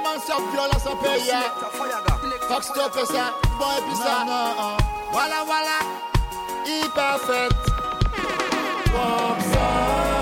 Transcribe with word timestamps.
man 0.00 0.18
sa 0.20 0.38
viola 0.50 0.78
sa 0.78 0.92
pe 0.94 1.12
ya 1.26 1.42
Fok 2.48 2.62
sa, 2.64 3.24
bon 3.58 3.70
epi 3.78 3.94
sa 3.96 4.24
Wala 5.12 5.40
wala, 5.44 5.78
i 6.68 6.84
perfect. 6.92 7.62
Sa 9.52 10.17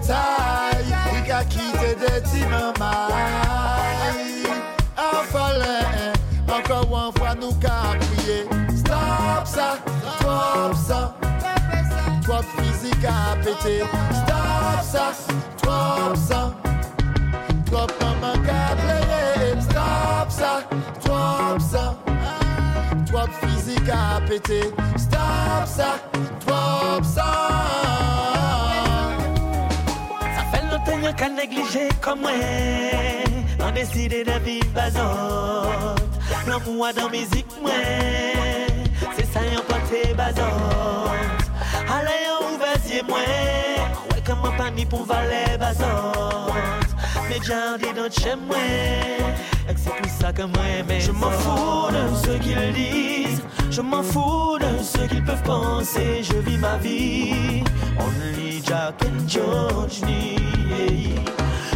détails, 0.00 0.94
il 1.24 1.32
a 1.32 1.44
quitté 1.44 1.94
des 1.94 2.46
mamailles. 2.46 2.78
Enfin, 4.96 5.50
encore 6.48 7.06
une 7.06 7.18
fois, 7.18 7.34
nous 7.40 7.54
qu'à 7.54 7.96
prier. 7.98 8.46
Stop 8.76 9.46
ça, 9.46 9.78
stop 10.18 10.74
ça. 10.86 11.14
Trop 12.22 12.42
physique 12.56 13.04
à 13.04 13.36
péter. 13.36 13.82
Stop 14.10 14.82
ça, 14.82 15.12
stop 15.56 16.16
ça. 16.16 16.54
Trop 17.66 17.86
maman 18.00 18.42
pleurer. 18.42 19.60
Stop 19.60 20.30
ça, 20.30 20.60
stop 21.00 21.60
ça. 21.60 21.94
Trop 23.06 23.28
physique 23.40 23.88
à 23.88 24.20
péter. 24.26 24.72
Stop 24.96 25.66
ça, 25.66 25.98
stop. 26.40 27.04
Ça 27.04 27.87
longtemps 31.08 31.16
qu'à 31.16 31.28
négliger 31.28 31.88
comme 32.00 32.20
moi 32.20 32.30
On 33.60 33.70
décide 33.70 34.10
de 34.10 34.44
vivre 34.44 34.66
bazot 34.74 35.00
L'amour 36.46 36.88
dans 36.96 37.04
la 37.04 37.08
musique 37.08 37.46
moi 37.60 37.70
C'est 39.16 39.26
ça 39.32 39.40
yon 39.44 39.62
bazot 40.16 40.42
Allez 41.88 42.26
yon 42.28 42.58
moi 43.08 43.18
Ouais 43.18 44.22
comment 44.26 44.52
pas 44.56 44.70
ni 44.70 44.84
pour 44.84 45.04
valer 45.04 45.56
bazot 45.58 46.52
Et 47.30 47.38
que 49.74 49.80
c'est 49.80 49.90
pour 49.90 50.10
ça 50.20 50.32
que 50.32 50.42
moi 50.42 50.62
aimé 50.78 51.00
Je 51.00 51.12
m'en 51.12 51.30
fous 51.30 51.90
de 51.90 52.14
ce 52.16 52.38
qu'ils 52.38 52.72
disent 52.72 53.42
Je 53.70 53.80
m'en 53.80 54.02
fous 54.02 54.58
de 54.58 54.82
ce 54.82 54.98
qu'ils 55.06 55.24
peuvent 55.24 55.42
penser 55.42 56.22
vis 56.58 56.60
ma 56.60 56.76
vie. 56.78 57.64
Only 57.98 58.62
Jack 58.62 59.02
and 59.04 59.28
George 59.28 60.00
me 60.02 60.36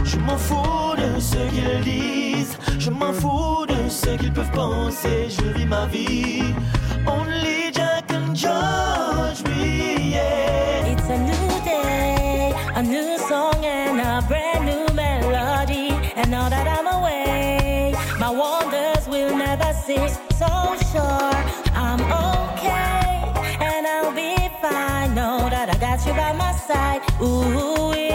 Je 0.04 0.18
m'en 0.18 0.36
fous 0.36 0.94
de 0.96 1.20
ce 1.20 1.36
qu'ils 1.36 1.80
disent. 1.84 2.58
Je 2.78 2.90
m'en 2.90 3.12
fous 3.12 3.66
de 3.66 3.88
ce 3.88 4.16
qu'ils 4.16 4.32
peuvent 4.32 4.50
penser. 4.52 5.28
Je 5.28 5.58
vis 5.58 5.66
ma 5.66 5.86
vie. 5.86 6.54
Only 7.06 7.51
got 25.82 26.06
you 26.06 26.12
by 26.12 26.32
my 26.32 26.52
side. 26.52 27.02
Ooh, 27.20 28.11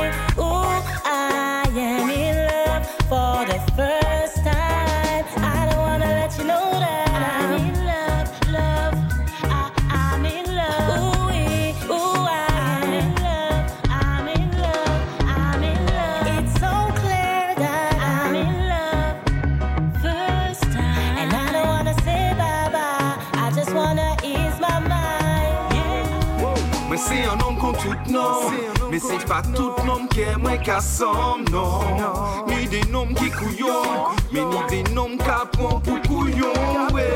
pa 29.26 29.42
tout 29.56 29.74
nom 29.86 30.06
ke 30.12 30.26
mwen 30.42 30.60
ka 30.66 30.80
som 30.84 31.44
non. 31.52 32.46
Ni 32.48 32.68
de 32.68 32.82
nom 32.92 33.14
ki 33.18 33.30
kouyon 33.34 34.16
Men 34.32 34.50
ni 34.52 34.62
de 34.72 34.94
nom 34.94 35.18
ka 35.18 35.46
pon 35.56 35.82
pou 35.86 35.98
kouyon 36.08 36.92
we. 36.96 37.08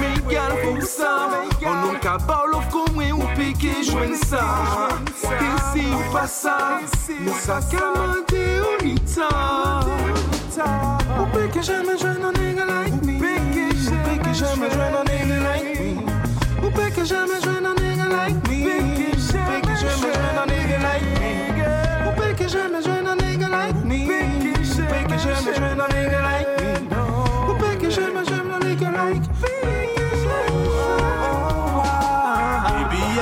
Men 0.00 0.20
gal 0.28 0.54
pou 0.62 0.84
sa 0.84 1.14
An 1.62 1.80
nom 1.84 1.96
ka 2.02 2.18
ba 2.28 2.42
ou 2.50 2.62
kon 2.72 2.92
mwen 2.96 3.14
ou 3.16 3.28
peke 3.38 3.78
jwen 3.86 4.16
sa. 4.18 4.44
E 5.08 5.50
si 5.70 5.86
ou 5.88 6.04
pa 6.12 6.26
sa 6.28 6.58
Me 7.08 7.34
sa 7.40 7.60
ka 7.70 7.92
mante 7.96 8.44
ou 8.60 8.76
ni 8.84 8.96
ta. 9.06 9.30
Ou 11.18 11.26
peke 11.34 11.62
jwen 11.62 11.86
men 11.86 11.98
jwen 11.98 12.17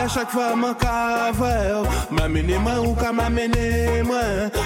Baby, 0.06 0.12
à 0.12 0.20
chaque 0.20 0.30
fois, 0.30 0.54
mon 0.54 0.74
caveur. 0.74 1.84
M'amène 2.10 2.58
moi 2.60 2.80
ou 2.80 2.94
qu'à 2.94 3.12
m'amener 3.12 4.02
moi. 4.04 4.20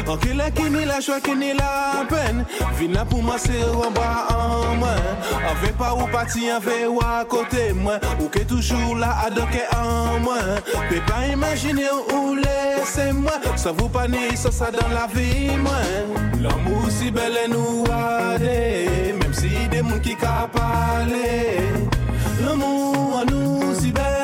En 0.06 0.16
qui 0.16 0.34
la 0.34 0.50
qui 0.50 0.64
ni 0.64 0.84
la 0.84 1.00
joie 1.00 1.20
qui 1.20 1.34
ni 1.34 1.52
la 1.54 2.04
peine. 2.08 2.44
Vina 2.78 3.04
pour 3.04 3.22
moi 3.22 3.36
c'est 3.38 3.64
en 3.64 3.90
bas 3.90 4.28
en 4.30 4.76
moi. 4.76 4.88
Avec 5.50 5.76
pas 5.76 5.94
ou 5.94 6.06
parti 6.06 6.50
avec 6.50 6.88
ou 6.88 7.00
côté 7.28 7.72
moi. 7.72 7.98
Ou 8.20 8.28
que 8.28 8.40
toujours 8.40 8.96
là 8.96 9.16
à 9.26 9.30
docker 9.30 9.68
en 9.76 10.20
moi. 10.20 10.38
Peut 10.88 11.00
pas 11.06 11.26
imaginer 11.32 11.90
où 12.14 12.34
laisser 12.34 13.12
moi 13.12 13.32
Ça 13.56 13.72
vous 13.72 13.88
pas 13.88 14.08
ni 14.08 14.36
ça 14.36 14.50
ça 14.50 14.70
dans 14.70 14.88
la 14.88 15.06
vie 15.06 15.56
moi. 15.56 15.72
L'amour 16.40 16.90
si 16.90 17.10
belle 17.10 17.38
et 17.44 17.48
nous 17.48 17.84
adé 17.86 19.14
Même 19.20 19.34
si 19.34 19.68
des 19.68 19.82
monde 19.82 20.00
qui 20.00 20.16
ka 20.16 20.48
parler 20.52 21.60
L'amour 22.44 23.22
en 23.22 23.24
nous 23.30 23.74
si 23.78 23.92
belle, 23.92 24.19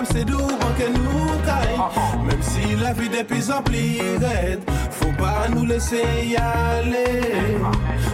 nous 0.00 0.06
c'est 0.12 0.24
doux 0.24 0.36
bon 0.36 0.72
que 0.78 0.88
nous 0.88 1.38
caille. 1.44 1.78
Même 2.26 2.42
si 2.42 2.76
la 2.76 2.92
vie 2.92 3.06
est 3.06 3.22
de 3.22 3.26
plus 3.26 3.50
en 3.50 3.62
plus 3.62 4.00
raide, 4.20 4.60
faut 4.90 5.12
pas 5.12 5.48
nous 5.50 5.64
laisser 5.64 6.04
y 6.24 6.36
aller. 6.36 7.58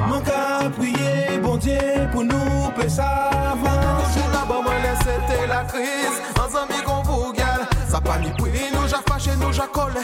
Mon 0.08 0.20
cas 0.20 0.68
prier, 0.76 1.38
bon 1.42 1.56
Dieu, 1.56 1.78
pour 2.12 2.24
nous, 2.24 2.70
peut 2.76 2.88
s'avancer. 2.88 3.92
Sou 4.12 4.28
la 4.32 4.44
ban 4.44 4.60
mwen 4.66 4.82
lè 4.84 4.92
sete 5.00 5.46
la 5.48 5.62
kriz 5.70 6.18
An 6.40 6.50
zami 6.52 6.80
kon 6.84 7.00
vou 7.06 7.32
gal 7.36 7.64
Sa 7.88 8.00
pa 8.04 8.18
ni 8.20 8.32
pri 8.36 8.68
nou 8.74 8.88
ja 8.90 9.00
fache 9.06 9.32
nou 9.40 9.54
ja 9.56 9.64
kole 9.72 10.02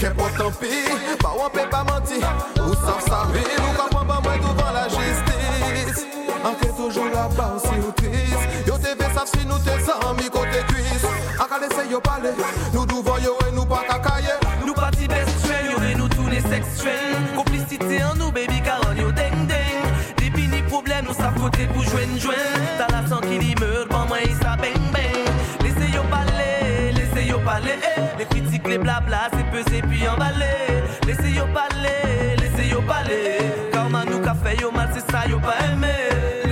Ke 0.00 0.10
po 0.18 0.26
tampi 0.38 0.82
Pa 1.22 1.34
wan 1.38 1.52
pe 1.54 1.66
pa 1.70 1.84
manti 1.86 2.18
Ou 2.64 2.74
sav 2.82 3.02
savi 3.06 3.44
Nou 3.60 3.74
ka 3.78 3.86
pon 3.92 4.08
ban 4.10 4.24
mwen 4.26 4.42
douvan 4.42 4.74
la 4.74 4.88
jistis 4.90 6.02
Anke 6.42 6.72
toujou 6.74 7.06
la 7.14 7.28
ba 7.38 7.52
ou 7.54 7.62
si 7.62 7.78
ou 7.78 7.94
tris 8.00 8.66
Yo 8.66 8.80
te 8.82 8.96
si 9.30 9.46
nou 9.46 9.58
te 9.62 9.78
zami 9.86 10.26
kote 10.28 10.33
yo 11.94 12.00
pale. 12.00 12.34
Nou 12.72 12.86
douvan 12.86 13.22
yo 13.22 13.38
e 13.46 13.54
nou 13.54 13.66
pa 13.70 13.84
kakaye. 13.86 14.34
Nou 14.64 14.74
pati 14.74 15.06
best 15.06 15.46
friend, 15.46 15.70
yo 15.70 15.78
re 15.78 15.94
nou 15.94 16.08
toune 16.08 16.40
seksuel 16.42 17.26
Komplicite 17.36 18.00
an 18.02 18.18
nou 18.18 18.32
baby 18.34 18.58
karon 18.66 18.96
yo 18.98 19.10
deng 19.14 19.46
deng 19.50 19.84
Depi 20.18 20.48
ni 20.50 20.62
problem 20.70 21.06
nou 21.06 21.14
sa 21.14 21.30
kote 21.36 21.68
pou 21.70 21.84
jwen 21.92 22.16
jwen 22.18 22.64
Ta 22.80 22.88
la 22.90 23.04
san 23.10 23.22
ki 23.22 23.38
li 23.42 23.52
meur 23.60 23.84
pan 23.92 24.08
mwen 24.10 24.24
yisa 24.26 24.56
beng 24.62 24.88
beng 24.94 25.28
Lese 25.62 25.90
yo 25.92 26.02
pale, 26.10 26.48
lese 26.96 27.26
yo 27.28 27.42
pale 27.46 27.76
Le 28.18 28.26
kritik, 28.32 28.66
le 28.72 28.80
blabla 28.82 29.28
se 29.36 29.44
pese 29.52 29.84
pi 29.86 30.06
envale 30.10 30.54
Lese 31.06 31.36
yo 31.36 31.46
pale, 31.54 31.98
lese 32.40 32.70
yo 32.72 32.82
pale 32.88 33.20
Karman 33.74 34.10
nou 34.10 34.24
ka 34.24 34.34
fe 34.42 34.56
yo 34.62 34.72
mal 34.74 34.90
se 34.96 35.04
sa 35.12 35.28
yo 35.30 35.38
pa 35.44 35.60
eme 35.68 36.43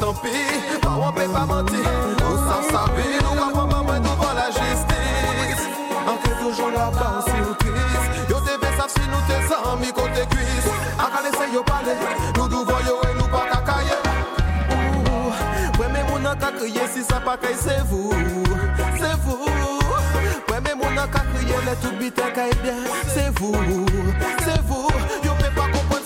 tanpe, 0.00 0.32
pa 0.80 0.92
wapè 0.98 1.26
pa 1.32 1.44
mante 1.46 1.80
Ou 2.24 2.36
sa 2.46 2.58
sape, 2.70 3.04
nou 3.22 3.34
pa 3.38 3.48
pa 3.54 3.64
maman 3.72 4.02
devan 4.04 4.34
la 4.38 4.46
jistis 4.54 5.64
An 6.04 6.18
fè 6.22 6.32
toujou 6.40 6.70
la 6.74 6.90
ban 6.94 7.20
si 7.26 7.36
ou 7.44 7.54
tris 7.62 8.30
Yo 8.30 8.40
te 8.46 8.56
ve 8.62 8.72
saf 8.78 8.92
si 8.94 9.04
nou 9.10 9.22
te 9.28 9.40
zan 9.48 9.78
mi 9.82 9.92
kote 9.92 10.26
kuis 10.34 10.70
Ak 10.98 11.18
ale 11.20 11.32
se 11.36 11.50
yo 11.54 11.64
pale, 11.68 11.96
nou 12.36 12.48
douvo 12.48 12.78
yo 12.88 13.00
e 13.08 13.14
nou 13.18 13.28
pa 13.32 13.46
kakaye 13.52 14.00
Wè 15.78 15.90
mè 15.90 16.06
moun 16.10 16.26
an 16.30 16.38
kakriye 16.38 16.88
si 16.94 17.04
sa 17.06 17.20
pa 17.24 17.36
kay 17.40 17.56
se 17.58 17.80
vou 17.90 18.12
Se 19.00 19.14
vou 19.26 19.48
Wè 20.50 20.60
mè 20.60 20.74
moun 20.78 20.98
an 20.98 21.10
kakriye 21.10 21.64
le 21.64 21.74
tout 21.82 21.96
bitè 21.98 22.30
kay 22.34 22.50
bien. 22.62 22.84
Se 23.14 23.30
vou 23.38 23.52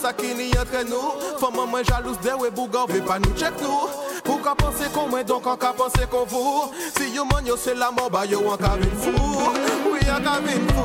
ça 0.08 0.14
qui 0.14 0.34
n'y 0.34 0.50
entre 0.52 0.84
nous. 0.88 1.38
Femme 1.38 1.68
moi 1.68 1.82
jalouse 1.82 2.18
de 2.20 2.30
ouais 2.30 2.50
bouga, 2.50 2.80
veut 2.88 3.02
pas 3.02 3.18
nous 3.18 3.34
check 3.36 3.52
nous. 3.60 4.32
Ou 4.32 4.38
ka 4.44 4.54
pense 4.54 4.88
kon 4.92 5.08
mwen, 5.08 5.24
donk 5.24 5.46
an 5.46 5.56
ka 5.56 5.72
pense 5.72 5.96
kon 6.10 6.26
vou 6.28 6.72
Si 6.96 7.14
yo 7.14 7.24
man 7.24 7.46
yo 7.46 7.56
se 7.56 7.72
la 7.74 7.90
mou, 7.90 8.10
ba 8.12 8.26
yo 8.26 8.40
an 8.52 8.58
ka 8.60 8.76
fou 9.00 9.10
Ou 9.16 9.96
an 9.96 10.20
ka 10.20 10.34
fou 10.44 10.84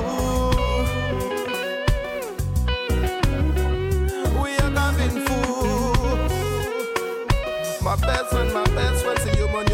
Ou 4.32 4.48
an 4.64 4.74
ka 4.78 4.86
fou 4.96 5.12
My 7.84 7.96
best 8.00 8.28
friend, 8.32 8.54
my 8.54 8.64
best 8.72 9.04
friend 9.04 9.20
Si 9.20 9.30
yo 9.40 9.48
man 9.52 9.68
yo 9.68 9.73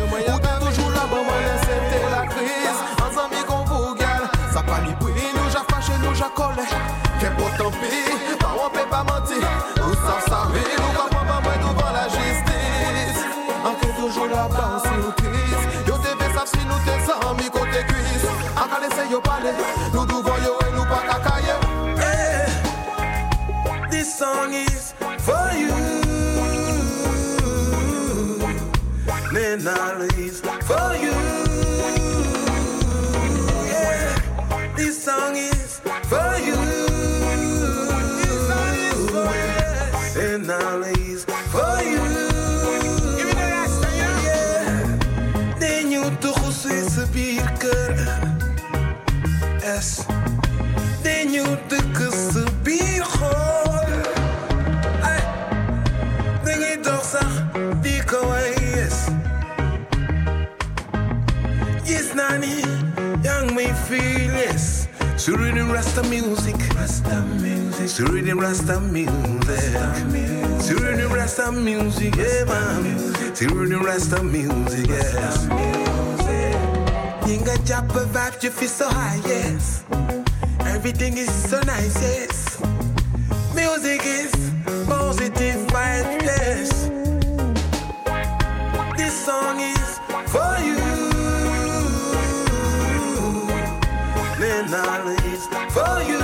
yo 19.19 19.21
pale 19.21 19.53
Nou 19.93 20.05
duvan 20.05 20.43
yo 20.43 20.57
e 20.59 20.71
nou 20.75 20.85
pa 20.85 20.99
kakaye 21.07 21.55
Hey, 21.99 22.45
eh, 22.45 23.89
this 23.89 24.17
song 24.17 24.53
is 24.53 24.93
for 25.19 25.51
you. 25.53 25.73
Nenal 29.31 30.07
is 30.17 30.41
for 30.41 30.95
you. 30.95 31.18
Me 63.69 63.75
feel 63.87 64.31
yes. 64.33 64.87
Suriname 65.15 65.73
Rasta 65.73 66.01
music, 66.03 66.55
Rasta 66.75 67.21
music, 67.41 67.87
Suriname 67.87 68.41
Rasta 68.41 68.79
music, 68.79 69.59
Suriname 70.65 71.13
Rasta 71.13 71.51
music, 71.51 72.15
yeah 72.15 72.45
man, 72.45 72.83
Suriname 73.35 73.83
Rasta 73.83 74.23
music, 74.23 74.87
yes. 74.87 75.47
Yinga 77.27 77.55
japper 77.65 78.05
vibe, 78.13 78.43
you 78.43 78.49
feel 78.49 78.69
so 78.69 78.89
high, 78.89 79.21
yes. 79.25 79.83
Everything 80.61 81.17
is 81.17 81.31
so 81.31 81.59
nice, 81.61 82.01
yes. 82.01 82.59
Music 83.53 84.01
is 84.05 84.31
positive 84.87 85.59
vibe, 85.67 86.21
yes. 86.23 86.89
This 88.97 89.25
song 89.25 89.59
is 89.59 89.99
for 90.31 90.57
you. 90.65 90.78
Is 95.25 95.47
for 95.47 96.03
you. 96.09 96.19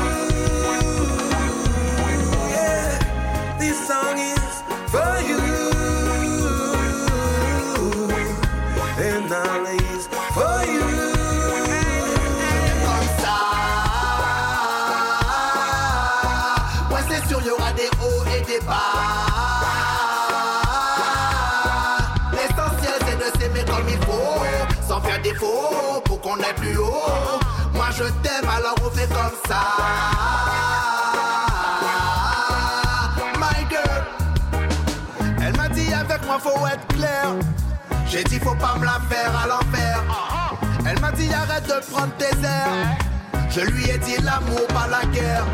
This 3.59 3.89
c'est 17.65 17.73
des 17.75 17.89
hauts 18.01 18.25
et 18.35 18.41
des 18.45 18.59
bas. 18.65 18.75
L'essentiel, 22.31 22.93
c'est 23.05 23.17
de 23.17 23.39
s'aimer 23.39 23.65
comme 23.65 23.87
il 23.89 23.97
faut, 24.05 24.87
sans 24.87 25.01
faire 25.01 25.21
défaut, 25.21 26.01
pour 26.05 26.21
qu'on 26.21 26.35
aille 26.35 26.55
plus 26.55 26.77
haut. 26.77 27.54
Moi, 27.75 27.87
je 27.91 28.03
t'aime, 28.23 28.49
alors 28.49 28.75
on 28.83 28.89
fait 28.89 29.07
comme 29.07 29.37
ça. 29.47 29.61
My 33.37 33.67
girl, 33.69 34.03
elle 35.41 35.55
m'a 35.57 35.69
dit 35.69 35.93
avec 35.93 36.25
moi, 36.25 36.39
faut 36.39 36.65
être 36.67 36.87
clair. 36.87 37.27
J'ai 38.07 38.23
dit, 38.23 38.39
faut 38.39 38.55
pas 38.55 38.75
me 38.79 38.85
la 38.85 38.99
faire 39.09 39.31
à 39.37 39.47
l'envers. 39.47 40.03
Elle 40.87 40.99
m'a 40.99 41.11
dit, 41.11 41.29
arrête 41.33 41.67
de 41.67 41.93
prendre 41.93 42.13
tes 42.17 42.35
airs. 42.45 42.97
Je 43.55 43.61
lui 43.61 43.89
ai 43.89 43.97
dit 43.97 44.17
l'amour, 44.21 44.67
pas 44.67 44.87
la 44.87 45.05
guerre. 45.11 45.45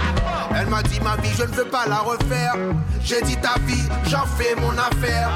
Elle 0.56 0.68
m'a 0.68 0.82
dit 0.82 1.00
ma 1.02 1.16
vie, 1.18 1.30
je 1.38 1.44
ne 1.44 1.52
veux 1.52 1.66
pas 1.66 1.86
la 1.88 2.00
refaire. 2.00 2.56
J'ai 3.04 3.22
dit 3.22 3.38
ta 3.38 3.60
vie, 3.68 3.88
j'en 4.08 4.26
fais 4.26 4.56
mon 4.56 4.72
affaire. 4.72 5.30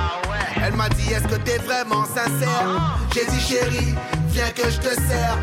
Elle 0.64 0.74
m'a 0.74 0.90
dit 0.90 1.14
est-ce 1.14 1.28
que 1.28 1.36
t'es 1.36 1.60
vraiment 1.60 2.06
sincère? 2.06 2.98
J'ai 3.14 3.26
dit 3.26 3.40
chérie, 3.40 3.94
viens 4.30 4.50
que 4.50 4.70
je 4.70 4.80
te 4.80 4.94
sers. 4.96 5.38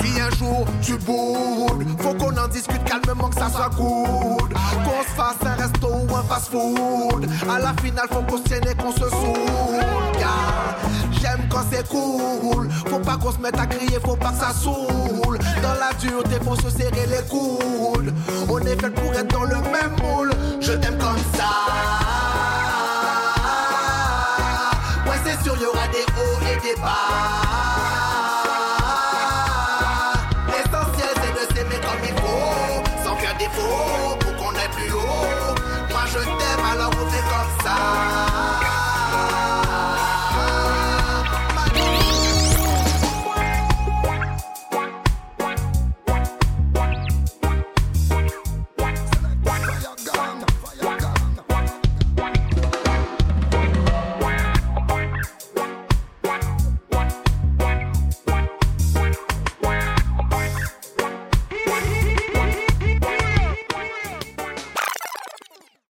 Si 0.00 0.20
un 0.20 0.30
jour 0.36 0.66
tu 0.82 0.96
boudes, 0.98 1.86
faut 2.00 2.14
qu'on 2.14 2.36
en 2.36 2.48
discute 2.48 2.84
calmement 2.84 3.28
que 3.28 3.36
ça 3.36 3.48
soit 3.50 3.70
good. 3.70 4.52
Qu'on 4.84 5.02
se 5.02 5.14
fasse 5.16 5.36
un 5.46 5.54
resto 5.54 5.88
ou 5.88 6.16
un 6.16 6.22
fast 6.22 6.50
food. 6.50 7.28
À 7.50 7.58
la 7.58 7.74
finale, 7.82 8.06
faut 8.10 8.22
qu'on 8.22 8.38
se 8.38 8.42
tienne 8.42 8.64
et 8.70 8.74
qu'on 8.74 8.92
se 8.92 9.08
saoule. 9.08 9.84
Car 10.18 10.54
J'aime 11.20 11.48
quand 11.48 11.64
c'est 11.70 11.88
cool. 11.88 12.68
Faut 12.88 12.98
pas 12.98 13.16
qu'on 13.16 13.32
se 13.32 13.38
mette 13.38 13.58
à 13.58 13.66
crier, 13.66 13.98
faut 14.04 14.16
pas 14.16 14.30
que 14.30 14.38
ça 14.38 14.52
saoule. 14.52 15.38
Dans 15.62 15.74
la 15.74 15.92
dureté, 15.98 16.36
faut 16.44 16.56
se 16.56 16.70
serrer 16.70 17.06
les 17.06 17.26
coudes. 17.28 18.12
On 18.48 18.58
est 18.60 18.80
fait 18.80 18.90
pour 18.90 19.12
être 19.14 19.28
dans 19.28 19.44
le 19.44 19.56
même 19.56 19.96
moule. 20.02 20.30
Je 20.60 20.72
t'aime 20.72 20.98
comme 20.98 21.16
ça. 21.34 21.50
Ouais, 25.06 25.16
c'est 25.24 25.42
sûr, 25.42 25.56
y 25.60 25.64
aura 25.64 25.86
des 25.88 26.04
hauts 26.18 26.40
et 26.42 26.60
des 26.60 26.80
bas. 26.80 27.73
la 36.76 36.86
route 36.86 37.14
est 37.14 37.28
comme 37.28 37.64
ça. 37.64 38.33